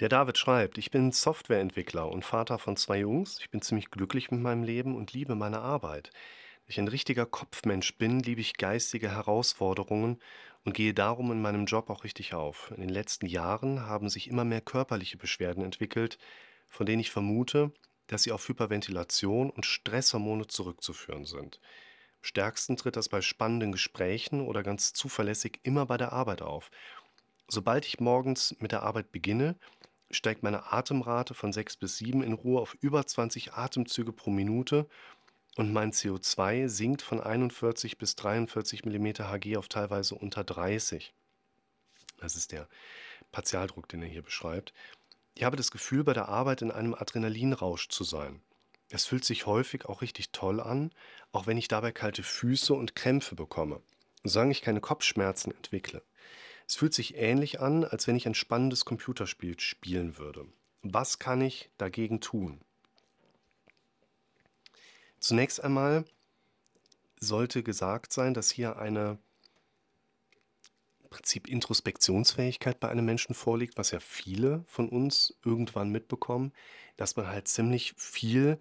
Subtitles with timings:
[0.00, 3.38] Der David schreibt, ich bin Softwareentwickler und Vater von zwei Jungs.
[3.38, 6.10] Ich bin ziemlich glücklich mit meinem Leben und liebe meine Arbeit.
[6.12, 10.18] Da ich ein richtiger Kopfmensch bin, liebe ich geistige Herausforderungen
[10.64, 12.72] und gehe darum in meinem Job auch richtig auf.
[12.72, 16.18] In den letzten Jahren haben sich immer mehr körperliche Beschwerden entwickelt,
[16.68, 17.70] von denen ich vermute,
[18.08, 21.60] dass sie auf Hyperventilation und Stresshormone zurückzuführen sind.
[22.16, 26.72] Am stärksten tritt das bei spannenden Gesprächen oder ganz zuverlässig immer bei der Arbeit auf.
[27.46, 29.56] Sobald ich morgens mit der Arbeit beginne,
[30.14, 34.86] steigt meine Atemrate von 6 bis 7 in Ruhe auf über 20 Atemzüge pro Minute
[35.56, 41.12] und mein CO2 sinkt von 41 bis 43 Millimeter Hg auf teilweise unter 30.
[42.18, 42.68] Das ist der
[43.32, 44.72] Partialdruck, den er hier beschreibt.
[45.34, 48.40] Ich habe das Gefühl, bei der Arbeit in einem Adrenalinrausch zu sein.
[48.90, 50.92] Es fühlt sich häufig auch richtig toll an,
[51.32, 53.80] auch wenn ich dabei kalte Füße und Krämpfe bekomme,
[54.22, 56.02] solange ich keine Kopfschmerzen entwickle.
[56.66, 60.46] Es fühlt sich ähnlich an, als wenn ich ein spannendes Computerspiel spielen würde.
[60.82, 62.60] Was kann ich dagegen tun?
[65.18, 66.04] Zunächst einmal
[67.18, 69.18] sollte gesagt sein, dass hier eine
[71.08, 76.52] Prinzip Introspektionsfähigkeit bei einem Menschen vorliegt, was ja viele von uns irgendwann mitbekommen,
[76.96, 78.58] dass man halt ziemlich viel,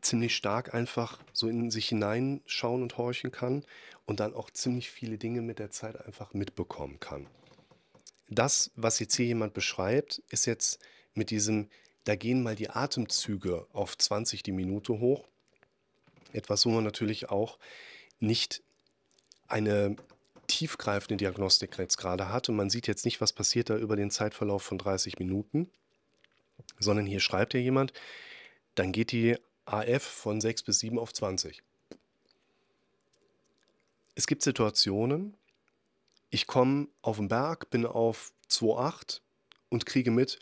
[0.00, 3.64] ziemlich stark einfach so in sich hineinschauen und horchen kann
[4.06, 7.26] und dann auch ziemlich viele Dinge mit der Zeit einfach mitbekommen kann.
[8.28, 10.80] Das, was jetzt hier jemand beschreibt, ist jetzt
[11.14, 11.68] mit diesem,
[12.04, 15.26] da gehen mal die Atemzüge auf 20 die Minute hoch.
[16.32, 17.58] Etwas, wo man natürlich auch
[18.20, 18.62] nicht
[19.46, 19.96] eine
[20.46, 24.10] tiefgreifende Diagnostik jetzt gerade hat und man sieht jetzt nicht, was passiert da über den
[24.10, 25.70] Zeitverlauf von 30 Minuten,
[26.78, 27.92] sondern hier schreibt ja jemand,
[28.74, 29.36] dann geht die
[29.72, 31.62] AF von 6 bis 7 auf 20.
[34.14, 35.36] Es gibt Situationen,
[36.30, 39.20] ich komme auf den Berg, bin auf 2,8
[39.68, 40.38] und kriege mit,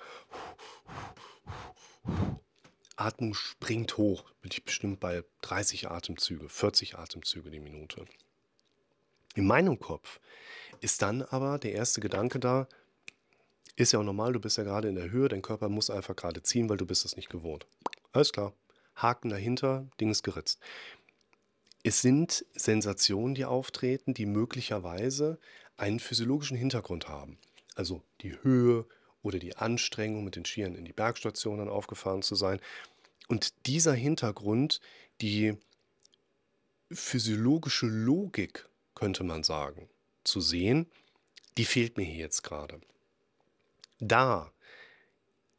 [2.96, 8.06] Atmung springt hoch, bin ich bestimmt bei 30 Atemzüge, 40 Atemzüge die Minute.
[9.34, 10.20] In meinem Kopf
[10.80, 12.68] ist dann aber der erste Gedanke da,
[13.74, 16.16] ist ja auch normal, du bist ja gerade in der Höhe, dein Körper muss einfach
[16.16, 17.66] gerade ziehen, weil du bist es nicht gewohnt.
[18.12, 18.54] Alles klar.
[18.96, 20.60] Haken dahinter, Ding ist geritzt.
[21.82, 25.38] Es sind Sensationen, die auftreten, die möglicherweise
[25.76, 27.38] einen physiologischen Hintergrund haben.
[27.74, 28.86] Also die Höhe
[29.22, 32.60] oder die Anstrengung, mit den Skiern in die Bergstation dann aufgefahren zu sein.
[33.28, 34.80] Und dieser Hintergrund,
[35.20, 35.56] die
[36.90, 39.88] physiologische Logik, könnte man sagen,
[40.24, 40.86] zu sehen,
[41.58, 42.80] die fehlt mir hier jetzt gerade.
[43.98, 44.52] Da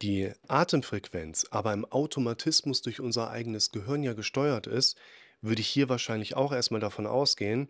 [0.02, 4.96] die Atemfrequenz aber im Automatismus durch unser eigenes Gehirn ja gesteuert ist,
[5.40, 7.68] würde ich hier wahrscheinlich auch erstmal davon ausgehen,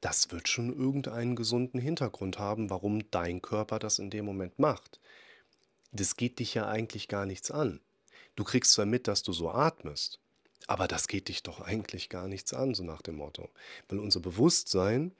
[0.00, 5.00] das wird schon irgendeinen gesunden Hintergrund haben, warum dein Körper das in dem Moment macht.
[5.90, 7.80] Das geht dich ja eigentlich gar nichts an.
[8.36, 10.20] Du kriegst zwar mit, dass du so atmest,
[10.68, 13.48] aber das geht dich doch eigentlich gar nichts an, so nach dem Motto.
[13.88, 15.12] Weil unser Bewusstsein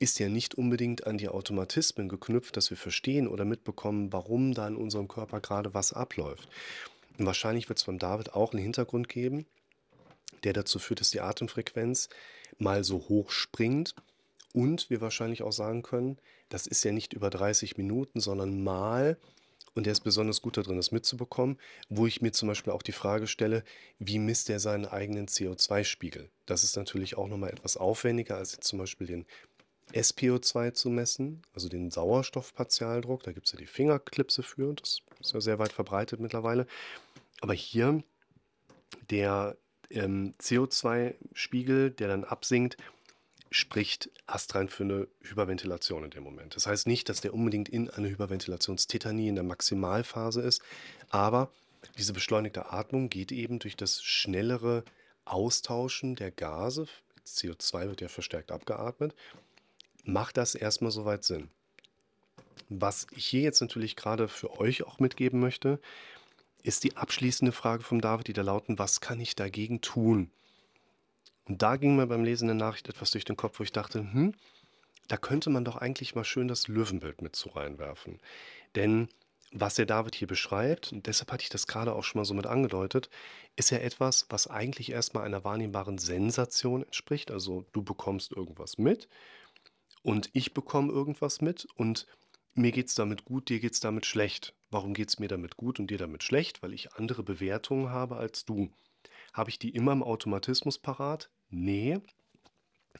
[0.00, 4.66] ist ja nicht unbedingt an die Automatismen geknüpft, dass wir verstehen oder mitbekommen, warum da
[4.66, 6.48] in unserem Körper gerade was abläuft.
[7.18, 9.46] Und wahrscheinlich wird es beim David auch einen Hintergrund geben,
[10.42, 12.08] der dazu führt, dass die Atemfrequenz
[12.58, 13.94] mal so hoch springt
[14.54, 16.18] und wir wahrscheinlich auch sagen können,
[16.48, 19.18] das ist ja nicht über 30 Minuten, sondern mal,
[19.74, 21.58] und der ist besonders gut darin, das mitzubekommen,
[21.90, 23.64] wo ich mir zum Beispiel auch die Frage stelle,
[23.98, 26.30] wie misst er seinen eigenen CO2-Spiegel?
[26.46, 29.26] Das ist natürlich auch nochmal etwas aufwendiger, als zum Beispiel den
[29.92, 33.22] SPO2 zu messen, also den Sauerstoffpartialdruck.
[33.22, 36.66] Da gibt es ja die Fingerklipse für, das ist ja sehr weit verbreitet mittlerweile.
[37.40, 38.02] Aber hier
[39.10, 39.56] der
[39.90, 42.76] ähm, CO2-Spiegel, der dann absinkt,
[43.50, 46.54] spricht astrein für eine Hyperventilation in dem Moment.
[46.54, 50.62] Das heißt nicht, dass der unbedingt in einer Hyperventilationstätanie in der Maximalphase ist,
[51.08, 51.50] aber
[51.98, 54.84] diese beschleunigte Atmung geht eben durch das schnellere
[55.24, 56.86] Austauschen der Gase,
[57.26, 59.14] CO2 wird ja verstärkt abgeatmet,
[60.04, 61.48] macht das erstmal soweit Sinn.
[62.68, 65.80] Was ich hier jetzt natürlich gerade für euch auch mitgeben möchte,
[66.62, 70.30] ist die abschließende Frage vom David, die da lauten, was kann ich dagegen tun?
[71.46, 74.00] Und da ging mir beim Lesen der Nachricht etwas durch den Kopf, wo ich dachte,
[74.00, 74.34] hm,
[75.08, 78.20] da könnte man doch eigentlich mal schön das Löwenbild mit zu reinwerfen.
[78.76, 79.08] Denn
[79.52, 82.34] was der David hier beschreibt, und deshalb hatte ich das gerade auch schon mal so
[82.34, 83.10] mit angedeutet,
[83.56, 87.32] ist ja etwas, was eigentlich erstmal einer wahrnehmbaren Sensation entspricht.
[87.32, 89.08] Also du bekommst irgendwas mit
[90.02, 92.06] und ich bekomme irgendwas mit und
[92.54, 94.54] mir geht es damit gut, dir geht es damit schlecht.
[94.70, 96.62] Warum geht es mir damit gut und dir damit schlecht?
[96.62, 98.70] Weil ich andere Bewertungen habe als du.
[99.32, 101.30] Habe ich die immer im Automatismus parat?
[101.48, 102.00] Nee.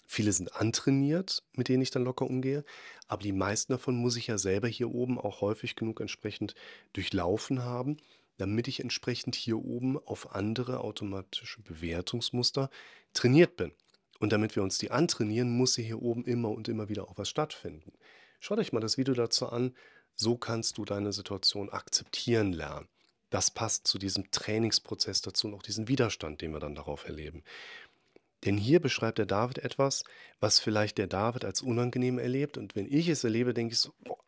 [0.07, 2.65] Viele sind antrainiert, mit denen ich dann locker umgehe,
[3.09, 6.55] aber die meisten davon muss ich ja selber hier oben auch häufig genug entsprechend
[6.93, 7.97] durchlaufen haben,
[8.37, 12.71] damit ich entsprechend hier oben auf andere automatische Bewertungsmuster
[13.13, 13.73] trainiert bin.
[14.21, 17.29] Und damit wir uns die antrainieren, muss hier oben immer und immer wieder auch was
[17.29, 17.93] stattfinden.
[18.39, 19.75] Schaut euch mal das Video dazu an.
[20.15, 22.89] So kannst du deine Situation akzeptieren lernen.
[23.31, 27.43] Das passt zu diesem Trainingsprozess dazu und auch diesen Widerstand, den wir dann darauf erleben.
[28.45, 30.05] Denn hier beschreibt der David etwas,
[30.39, 32.59] was vielleicht der David als unangenehm erlebt.
[32.59, 34.19] Und wenn ich es erlebe, denke ich so, boah,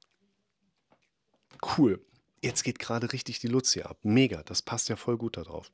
[1.77, 2.03] cool,
[2.41, 3.99] jetzt geht gerade richtig die Luzi ab.
[4.03, 5.71] Mega, das passt ja voll gut darauf.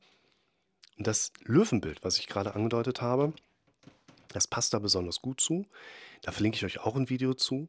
[0.97, 3.33] Und das Löwenbild, was ich gerade angedeutet habe,
[4.29, 5.65] das passt da besonders gut zu.
[6.21, 7.67] Da verlinke ich euch auch ein Video zu.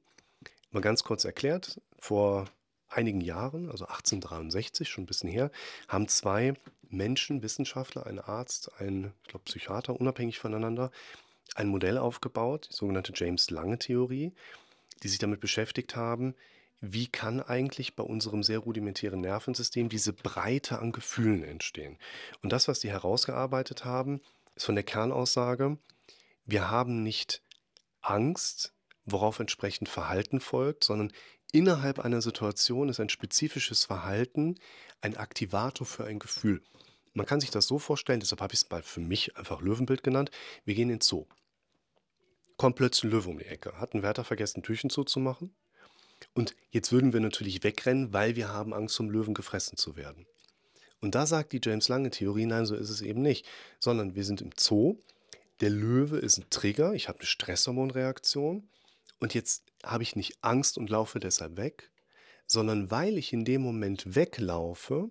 [0.71, 2.47] Mal ganz kurz erklärt, vor
[2.89, 5.51] einigen Jahren, also 1863, schon ein bisschen her,
[5.89, 6.55] haben zwei
[6.89, 10.91] Menschen, Wissenschaftler, ein Arzt, ein ich glaube, Psychiater, unabhängig voneinander,
[11.55, 14.33] ein Modell aufgebaut, die sogenannte James-Lange-Theorie,
[15.03, 16.35] die sich damit beschäftigt haben,
[16.81, 21.99] wie kann eigentlich bei unserem sehr rudimentären Nervensystem diese Breite an Gefühlen entstehen.
[22.43, 24.21] Und das, was die herausgearbeitet haben,
[24.55, 25.79] ist von der Kernaussage,
[26.45, 27.43] wir haben nicht
[28.01, 31.13] Angst, worauf entsprechend Verhalten folgt, sondern
[31.53, 34.57] innerhalb einer Situation ist ein spezifisches Verhalten
[35.01, 36.63] ein Aktivator für ein Gefühl.
[37.13, 40.03] Man kann sich das so vorstellen, deshalb habe ich es mal für mich einfach Löwenbild
[40.03, 40.31] genannt.
[40.65, 41.27] Wir gehen ins Zoo.
[42.57, 43.81] Kommt plötzlich ein Löwe um die Ecke.
[43.81, 45.55] Hat ein Wärter vergessen, Türchen zuzumachen?
[46.35, 50.27] Und jetzt würden wir natürlich wegrennen, weil wir haben Angst, vom Löwen gefressen zu werden.
[51.01, 53.47] Und da sagt die James Lange-Theorie, nein, so ist es eben nicht,
[53.79, 54.99] sondern wir sind im Zoo.
[55.61, 58.71] Der Löwe ist ein Trigger, ich habe eine Stresshormonreaktion
[59.19, 61.91] und jetzt habe ich nicht Angst und laufe deshalb weg,
[62.47, 65.11] sondern weil ich in dem Moment weglaufe,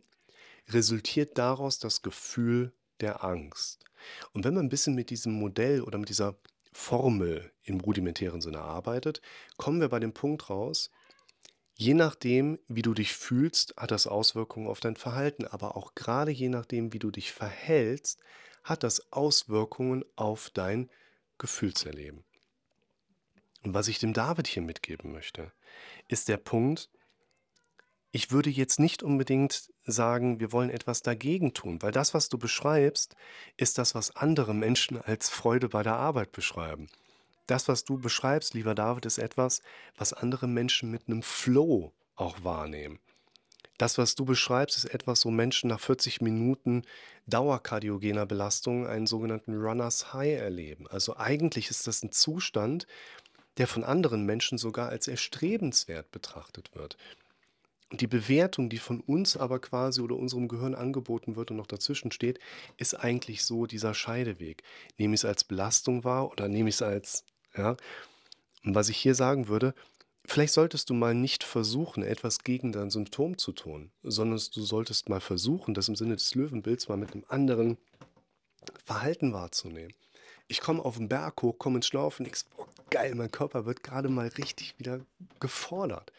[0.68, 3.86] resultiert daraus das Gefühl der Angst.
[4.34, 6.36] Und wenn man ein bisschen mit diesem Modell oder mit dieser
[6.72, 9.22] Formel im rudimentären Sinne arbeitet,
[9.57, 10.90] kommen wir bei dem Punkt raus,
[11.75, 16.31] je nachdem, wie du dich fühlst, hat das Auswirkungen auf dein Verhalten, aber auch gerade
[16.31, 18.19] je nachdem, wie du dich verhältst,
[18.69, 20.89] hat das Auswirkungen auf dein
[21.38, 22.24] Gefühlserleben.
[23.63, 25.51] Und was ich dem David hier mitgeben möchte,
[26.07, 26.89] ist der Punkt,
[28.12, 32.38] ich würde jetzt nicht unbedingt sagen, wir wollen etwas dagegen tun, weil das, was du
[32.38, 33.16] beschreibst,
[33.57, 36.88] ist das, was andere Menschen als Freude bei der Arbeit beschreiben.
[37.45, 39.62] Das, was du beschreibst, lieber David, ist etwas,
[39.95, 43.00] was andere Menschen mit einem Flow auch wahrnehmen.
[43.79, 46.83] Das, was du beschreibst, ist etwas, wo Menschen nach 40 Minuten
[47.27, 50.85] dauerkardiogener Belastung einen sogenannten Runners High erleben.
[50.87, 52.87] Also eigentlich ist das ein Zustand,
[53.57, 56.97] der von anderen Menschen sogar als erstrebenswert betrachtet wird.
[57.89, 61.65] Und die Bewertung, die von uns aber quasi oder unserem Gehirn angeboten wird und noch
[61.65, 62.39] dazwischen steht,
[62.75, 64.61] ist eigentlich so dieser Scheideweg.
[64.97, 67.23] Nehme ich es als Belastung wahr oder nehme ich es als,
[67.55, 67.77] ja.
[68.65, 69.73] Und was ich hier sagen würde,
[70.29, 75.09] vielleicht solltest du mal nicht versuchen, etwas gegen dein Symptom zu tun, sondern du solltest
[75.09, 77.77] mal versuchen, das im Sinne des Löwenbilds mal mit einem anderen
[78.85, 79.93] Verhalten wahrzunehmen.
[80.47, 83.83] Ich komme auf den Berg hoch, komme ins Schlaufen, nix, oh, geil, mein Körper wird
[83.83, 85.01] gerade mal richtig wieder
[85.39, 86.11] gefordert.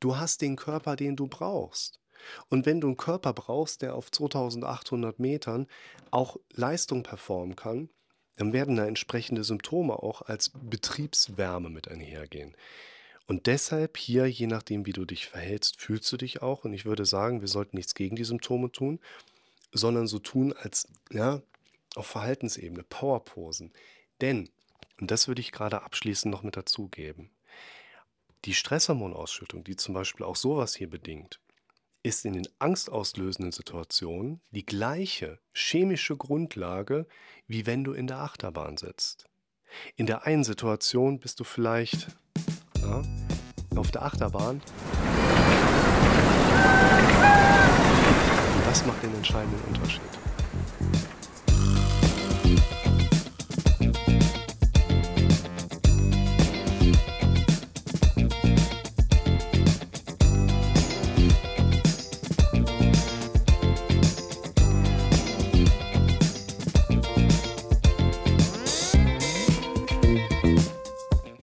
[0.00, 2.00] Du hast den Körper, den du brauchst.
[2.48, 5.66] Und wenn du einen Körper brauchst, der auf 2800 Metern
[6.10, 7.88] auch Leistung performen kann,
[8.36, 12.56] dann werden da entsprechende Symptome auch als Betriebswärme mit einhergehen.
[13.28, 16.64] Und deshalb hier, je nachdem, wie du dich verhältst, fühlst du dich auch.
[16.64, 19.00] Und ich würde sagen, wir sollten nichts gegen die Symptome tun,
[19.70, 21.42] sondern so tun, als ja,
[21.94, 23.70] auf Verhaltensebene, Powerposen.
[24.22, 24.48] Denn,
[24.98, 27.30] und das würde ich gerade abschließend noch mit dazugeben,
[28.46, 31.38] die Stresshormonausschüttung, die zum Beispiel auch sowas hier bedingt,
[32.02, 37.06] ist in den angstauslösenden Situationen die gleiche chemische Grundlage,
[37.46, 39.26] wie wenn du in der Achterbahn sitzt.
[39.96, 42.08] In der einen Situation bist du vielleicht
[42.82, 43.02] ja?
[43.76, 44.60] Auf der Achterbahn.
[48.56, 50.27] Und das macht den entscheidenden Unterschied.